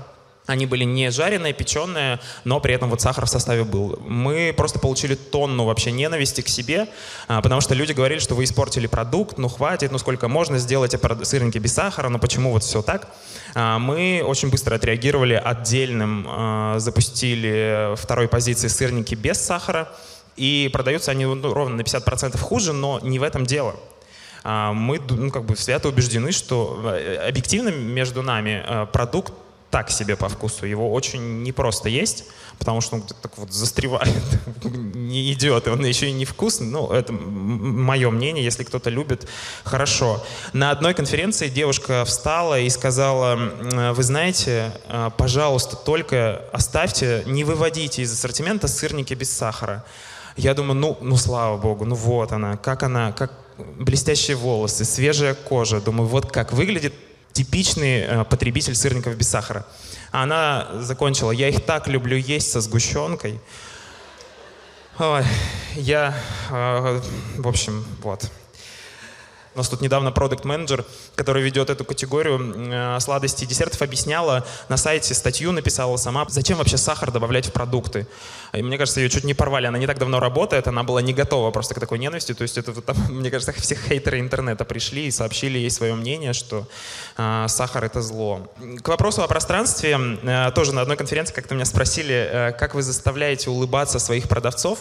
Они 0.52 0.66
были 0.66 0.84
не 0.84 1.10
жареные, 1.10 1.54
печеные, 1.54 2.20
но 2.44 2.60
при 2.60 2.74
этом 2.74 2.90
вот 2.90 3.00
сахар 3.00 3.24
в 3.24 3.28
составе 3.28 3.64
был. 3.64 3.98
Мы 4.06 4.52
просто 4.54 4.78
получили 4.78 5.14
тонну 5.14 5.64
вообще 5.64 5.92
ненависти 5.92 6.42
к 6.42 6.48
себе, 6.48 6.88
а, 7.26 7.40
потому 7.40 7.62
что 7.62 7.74
люди 7.74 7.92
говорили, 7.92 8.18
что 8.18 8.34
вы 8.34 8.44
испортили 8.44 8.86
продукт, 8.86 9.38
ну 9.38 9.48
хватит, 9.48 9.90
ну 9.92 9.96
сколько 9.98 10.28
можно, 10.28 10.58
сделать 10.58 10.94
сырники 11.22 11.56
без 11.56 11.72
сахара, 11.72 12.10
ну 12.10 12.18
почему 12.18 12.52
вот 12.52 12.64
все 12.64 12.82
так? 12.82 13.08
А, 13.54 13.78
мы 13.78 14.22
очень 14.22 14.50
быстро 14.50 14.74
отреагировали 14.74 15.40
отдельным, 15.42 16.26
а, 16.28 16.78
запустили 16.78 17.94
второй 17.96 18.28
позиции 18.28 18.68
сырники 18.68 19.14
без 19.14 19.40
сахара, 19.40 19.88
и 20.36 20.68
продаются 20.70 21.12
они 21.12 21.24
ну, 21.24 21.54
ровно 21.54 21.76
на 21.76 21.80
50% 21.80 22.38
хуже, 22.38 22.74
но 22.74 23.00
не 23.02 23.18
в 23.18 23.22
этом 23.22 23.46
дело 23.46 23.74
мы 24.44 25.00
ну, 25.08 25.30
как 25.30 25.44
бы 25.44 25.54
свято 25.54 25.88
убеждены, 25.88 26.32
что 26.32 26.80
э, 26.84 27.28
объективно 27.28 27.68
между 27.68 28.22
нами 28.22 28.64
э, 28.66 28.86
продукт 28.92 29.32
так 29.72 29.90
себе 29.90 30.16
по 30.16 30.28
вкусу. 30.28 30.66
Его 30.66 30.92
очень 30.92 31.42
непросто 31.42 31.88
есть, 31.88 32.26
потому 32.58 32.82
что 32.82 32.96
он 32.96 33.02
так 33.02 33.38
вот 33.38 33.50
застревает, 33.52 34.22
не 34.64 35.32
идет, 35.32 35.66
и 35.66 35.70
он 35.70 35.82
еще 35.82 36.10
и 36.10 36.12
невкусный. 36.12 36.66
Ну, 36.66 36.92
это 36.92 37.14
мое 37.14 38.10
мнение, 38.10 38.44
если 38.44 38.64
кто-то 38.64 38.90
любит, 38.90 39.26
хорошо. 39.64 40.22
На 40.52 40.72
одной 40.72 40.92
конференции 40.92 41.48
девушка 41.48 42.04
встала 42.04 42.60
и 42.60 42.68
сказала, 42.68 43.34
вы 43.94 44.02
знаете, 44.02 44.72
а, 44.88 45.08
пожалуйста, 45.08 45.76
только 45.76 46.44
оставьте, 46.52 47.22
не 47.24 47.42
выводите 47.42 48.02
из 48.02 48.12
ассортимента 48.12 48.68
сырники 48.68 49.14
без 49.14 49.32
сахара. 49.32 49.86
Я 50.36 50.52
думаю, 50.52 50.74
ну, 50.74 50.98
ну 51.00 51.16
слава 51.16 51.56
богу, 51.56 51.86
ну 51.86 51.94
вот 51.94 52.32
она, 52.32 52.58
как 52.58 52.82
она, 52.82 53.12
как 53.12 53.32
блестящие 53.78 54.36
волосы, 54.36 54.84
свежая 54.84 55.32
кожа. 55.32 55.80
Думаю, 55.80 56.08
вот 56.08 56.30
как 56.30 56.52
выглядит 56.52 56.92
типичный 57.32 58.00
э, 58.00 58.24
потребитель 58.24 58.74
сырников 58.74 59.16
без 59.16 59.28
сахара. 59.28 59.66
А 60.10 60.24
она 60.24 60.68
закончила, 60.80 61.30
я 61.30 61.48
их 61.48 61.64
так 61.64 61.88
люблю 61.88 62.16
есть 62.16 62.52
со 62.52 62.60
сгущенкой. 62.60 63.40
Ой, 64.98 65.24
я, 65.74 66.14
э, 66.50 67.00
в 67.38 67.48
общем, 67.48 67.84
вот. 68.02 68.30
У 69.54 69.58
нас 69.58 69.68
тут 69.68 69.80
недавно 69.80 70.12
продукт 70.12 70.44
менеджер 70.44 70.84
который 71.14 71.42
ведет 71.42 71.70
эту 71.70 71.84
категорию 71.84 72.54
э, 72.56 73.00
сладостей 73.00 73.46
и 73.46 73.48
десертов, 73.48 73.82
объясняла 73.82 74.46
на 74.68 74.76
сайте 74.76 75.14
статью, 75.14 75.52
написала 75.52 75.96
сама, 75.96 76.26
зачем 76.28 76.58
вообще 76.58 76.76
сахар 76.76 77.10
добавлять 77.10 77.46
в 77.46 77.52
продукты. 77.52 78.06
И 78.52 78.62
мне 78.62 78.78
кажется, 78.78 79.00
ее 79.00 79.08
чуть 79.10 79.24
не 79.24 79.34
порвали. 79.34 79.66
Она 79.66 79.78
не 79.78 79.86
так 79.86 79.98
давно 79.98 80.20
работает, 80.20 80.66
она 80.68 80.82
была 80.82 81.02
не 81.02 81.12
готова 81.12 81.50
просто 81.50 81.74
к 81.74 81.80
такой 81.80 81.98
ненависти. 81.98 82.34
То 82.34 82.42
есть 82.42 82.58
это, 82.58 82.80
там, 82.80 82.96
мне 83.10 83.30
кажется, 83.30 83.52
все 83.52 83.74
хейтеры 83.74 84.20
интернета 84.20 84.64
пришли 84.64 85.06
и 85.06 85.10
сообщили 85.10 85.58
ей 85.58 85.70
свое 85.70 85.94
мнение, 85.94 86.32
что 86.32 86.66
э, 87.16 87.46
сахар— 87.48 87.84
это 87.86 88.00
зло. 88.00 88.52
К 88.82 88.88
вопросу 88.88 89.22
о 89.22 89.28
пространстве. 89.28 89.98
Э, 90.22 90.50
тоже 90.54 90.72
на 90.72 90.80
одной 90.80 90.96
конференции 90.96 91.34
как-то 91.34 91.54
меня 91.54 91.66
спросили, 91.66 92.14
э, 92.14 92.52
как 92.52 92.74
вы 92.74 92.82
заставляете 92.82 93.50
улыбаться 93.50 93.98
своих 93.98 94.28
продавцов. 94.28 94.78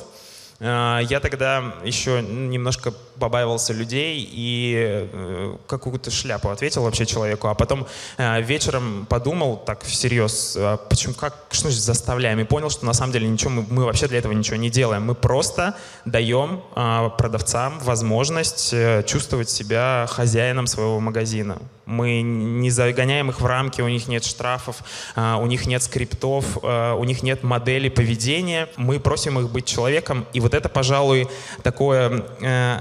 А, 0.64 1.00
я 1.00 1.20
тогда 1.20 1.76
еще 1.84 2.22
немножко 2.22 2.94
побаивался 3.22 3.72
людей 3.72 4.28
и 4.34 5.08
э, 5.14 5.56
какую-то 5.68 6.10
шляпу 6.10 6.50
ответил 6.50 6.82
вообще 6.82 7.06
человеку, 7.06 7.48
а 7.50 7.54
потом 7.54 7.86
э, 8.18 8.42
вечером 8.42 9.06
подумал 9.08 9.58
так 9.58 9.84
всерьез, 9.84 10.56
а 10.58 10.78
почему, 10.78 11.14
как, 11.14 11.36
что 11.52 11.70
же 11.70 11.80
заставляем, 11.80 12.40
и 12.40 12.46
понял, 12.46 12.72
что 12.72 12.84
на 12.84 12.94
самом 12.94 13.14
деле 13.14 13.28
ничего, 13.28 13.52
мы, 13.52 13.66
мы 13.70 13.86
вообще 13.86 14.08
для 14.08 14.18
этого 14.18 14.34
ничего 14.34 14.58
не 14.58 14.72
делаем, 14.72 15.06
мы 15.06 15.14
просто 15.14 15.76
даем 16.06 16.64
а, 16.74 17.10
продавцам 17.10 17.78
возможность 17.80 18.74
э, 18.74 19.04
чувствовать 19.06 19.52
себя 19.52 20.08
хозяином 20.10 20.66
своего 20.66 21.00
магазина. 21.00 21.60
Мы 21.86 22.22
не 22.22 22.72
загоняем 22.72 23.30
их 23.30 23.42
в 23.42 23.46
рамки, 23.46 23.82
у 23.82 23.88
них 23.88 24.08
нет 24.08 24.24
штрафов, 24.24 24.78
у 25.16 25.46
них 25.46 25.66
нет 25.66 25.84
скриптов, 25.84 26.46
у 26.64 27.04
них 27.04 27.22
нет 27.22 27.44
модели 27.44 27.90
поведения. 27.90 28.70
Мы 28.78 28.98
просим 29.00 29.40
их 29.40 29.50
быть 29.50 29.66
человеком, 29.66 30.26
и 30.32 30.40
вот 30.40 30.54
это, 30.54 30.70
пожалуй, 30.70 31.28
такое 31.64 32.24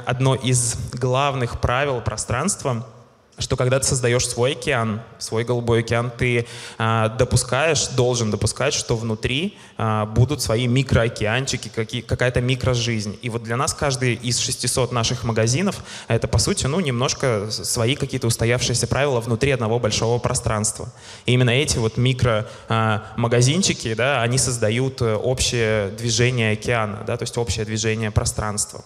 одно 0.06 0.29
из 0.34 0.76
главных 0.92 1.60
правил 1.60 2.00
пространства— 2.00 2.86
что 3.40 3.56
когда 3.56 3.80
ты 3.80 3.86
создаешь 3.86 4.28
свой 4.28 4.52
океан, 4.52 5.00
свой 5.18 5.44
голубой 5.44 5.80
океан, 5.80 6.12
ты 6.16 6.46
а, 6.78 7.08
допускаешь, 7.08 7.88
должен 7.88 8.30
допускать, 8.30 8.74
что 8.74 8.96
внутри 8.96 9.58
а, 9.76 10.06
будут 10.06 10.40
свои 10.42 10.68
микроокеанчики, 10.68 11.68
какие, 11.68 12.02
какая-то 12.02 12.40
микрожизнь. 12.40 13.18
И 13.22 13.28
вот 13.30 13.42
для 13.42 13.56
нас 13.56 13.74
каждый 13.74 14.14
из 14.14 14.38
600 14.38 14.92
наших 14.92 15.24
магазинов 15.24 15.82
это, 16.08 16.28
по 16.28 16.38
сути, 16.38 16.66
ну, 16.66 16.78
немножко 16.80 17.48
свои 17.50 17.96
какие-то 17.96 18.26
устоявшиеся 18.26 18.86
правила 18.86 19.20
внутри 19.20 19.50
одного 19.52 19.78
большого 19.78 20.18
пространства. 20.18 20.92
И 21.26 21.32
именно 21.32 21.50
эти 21.50 21.78
вот 21.78 21.96
микромагазинчики, 21.96 23.94
да, 23.94 24.22
они 24.22 24.38
создают 24.38 25.00
э, 25.02 25.14
общее 25.14 25.88
движение 25.90 26.52
океана, 26.52 27.04
да, 27.06 27.16
то 27.16 27.22
есть 27.22 27.38
общее 27.38 27.64
движение 27.64 28.10
пространства. 28.10 28.84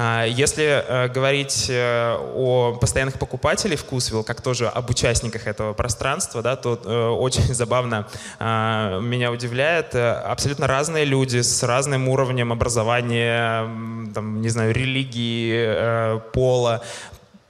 А, 0.00 0.24
если 0.24 0.64
э, 0.64 1.08
говорить 1.08 1.66
э, 1.68 2.16
о 2.36 2.76
постоянных 2.80 3.18
покупателях 3.18 3.80
Вкусвилл, 3.80 4.22
как 4.22 4.40
тоже 4.40 4.68
об 4.68 4.88
участниках 4.90 5.48
этого 5.48 5.72
пространства, 5.72 6.40
да, 6.40 6.54
то 6.54 6.80
э, 6.84 7.08
очень 7.08 7.42
забавно 7.52 8.06
а, 8.38 9.00
меня 9.00 9.32
удивляет. 9.32 9.96
Абсолютно 9.96 10.68
разные 10.68 11.04
люди 11.04 11.40
с 11.40 11.64
разным 11.64 12.08
уровнем 12.08 12.52
образования, 12.52 13.62
там, 14.14 14.40
не 14.40 14.48
знаю, 14.50 14.72
религии, 14.72 16.20
пола 16.30 16.80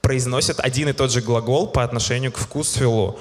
произносят 0.01 0.59
один 0.59 0.89
и 0.89 0.93
тот 0.93 1.11
же 1.11 1.21
глагол 1.21 1.67
по 1.67 1.83
отношению 1.83 2.31
к 2.31 2.39
Вкусвиллу 2.39 3.19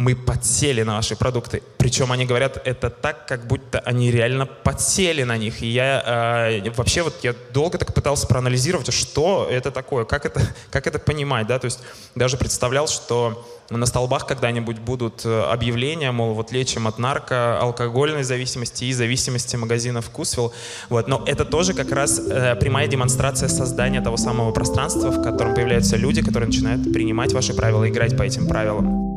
мы 0.00 0.16
подсели 0.16 0.82
на 0.82 0.96
ваши 0.96 1.14
продукты. 1.14 1.62
Причем 1.76 2.10
они 2.10 2.24
говорят 2.24 2.60
это 2.64 2.88
так, 2.88 3.26
как 3.26 3.46
будто 3.46 3.80
они 3.80 4.10
реально 4.10 4.46
подсели 4.46 5.24
на 5.24 5.36
них. 5.36 5.62
И 5.62 5.66
я 5.66 6.50
э, 6.50 6.70
вообще 6.70 7.02
вот 7.02 7.22
я 7.22 7.34
долго 7.52 7.76
так 7.76 7.94
пытался 7.94 8.26
проанализировать, 8.26 8.92
что 8.92 9.46
это 9.50 9.70
такое, 9.70 10.04
как 10.06 10.24
это, 10.24 10.40
как 10.70 10.86
это 10.86 10.98
понимать, 10.98 11.46
да, 11.46 11.58
то 11.58 11.66
есть 11.66 11.80
даже 12.14 12.38
представлял, 12.38 12.88
что 12.88 13.46
на 13.68 13.86
столбах 13.86 14.26
когда-нибудь 14.26 14.78
будут 14.78 15.24
э, 15.24 15.42
объявления, 15.42 16.12
мол, 16.12 16.34
вот 16.34 16.50
лечим 16.50 16.88
от 16.88 16.98
нарко, 16.98 17.60
алкогольной 17.60 18.24
зависимости 18.24 18.84
и 18.84 18.92
зависимости 18.92 19.54
магазина 19.56 20.00
Вкусвилл. 20.00 20.52
Вот. 20.88 21.08
Но 21.08 21.22
это 21.26 21.44
тоже 21.44 21.74
как 21.74 21.92
раз 21.92 22.18
э, 22.18 22.56
прямая 22.56 22.88
демонстрация 22.88 23.48
создания 23.48 24.00
того 24.00 24.16
самого 24.16 24.50
пространства, 24.50 25.10
в 25.10 25.22
котором 25.22 25.54
появляются 25.54 25.96
люди, 25.96 26.22
которые 26.22 26.48
начинают 26.48 26.92
принимать 26.92 27.32
ваши 27.32 27.54
правила, 27.54 27.88
играть 27.88 28.16
по 28.16 28.22
этим 28.22 28.48
правилам. 28.48 29.09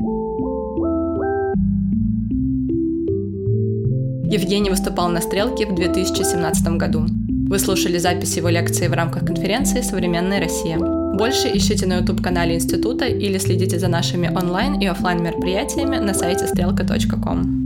Евгений 4.34 4.72
выступал 4.72 5.10
на 5.10 5.22
«Стрелке» 5.22 5.68
в 5.68 5.76
2017 5.76 6.68
году. 6.70 7.06
Вы 7.28 7.60
слушали 7.60 8.00
запись 8.00 8.36
его 8.36 8.50
лекции 8.50 8.88
в 8.88 8.94
рамках 8.94 9.28
конференции 9.28 9.82
«Современная 9.82 10.40
Россия». 10.40 10.80
Больше 10.80 11.52
ищите 11.54 11.86
на 11.86 12.00
YouTube-канале 12.00 12.56
Института 12.56 13.06
или 13.06 13.38
следите 13.38 13.78
за 13.78 13.90
нашими 13.90 14.30
онлайн 14.36 14.80
и 14.80 14.88
офлайн 14.88 15.22
мероприятиями 15.22 15.98
на 15.98 16.16
сайте 16.16 16.48
стрелка.ком. 16.48 17.63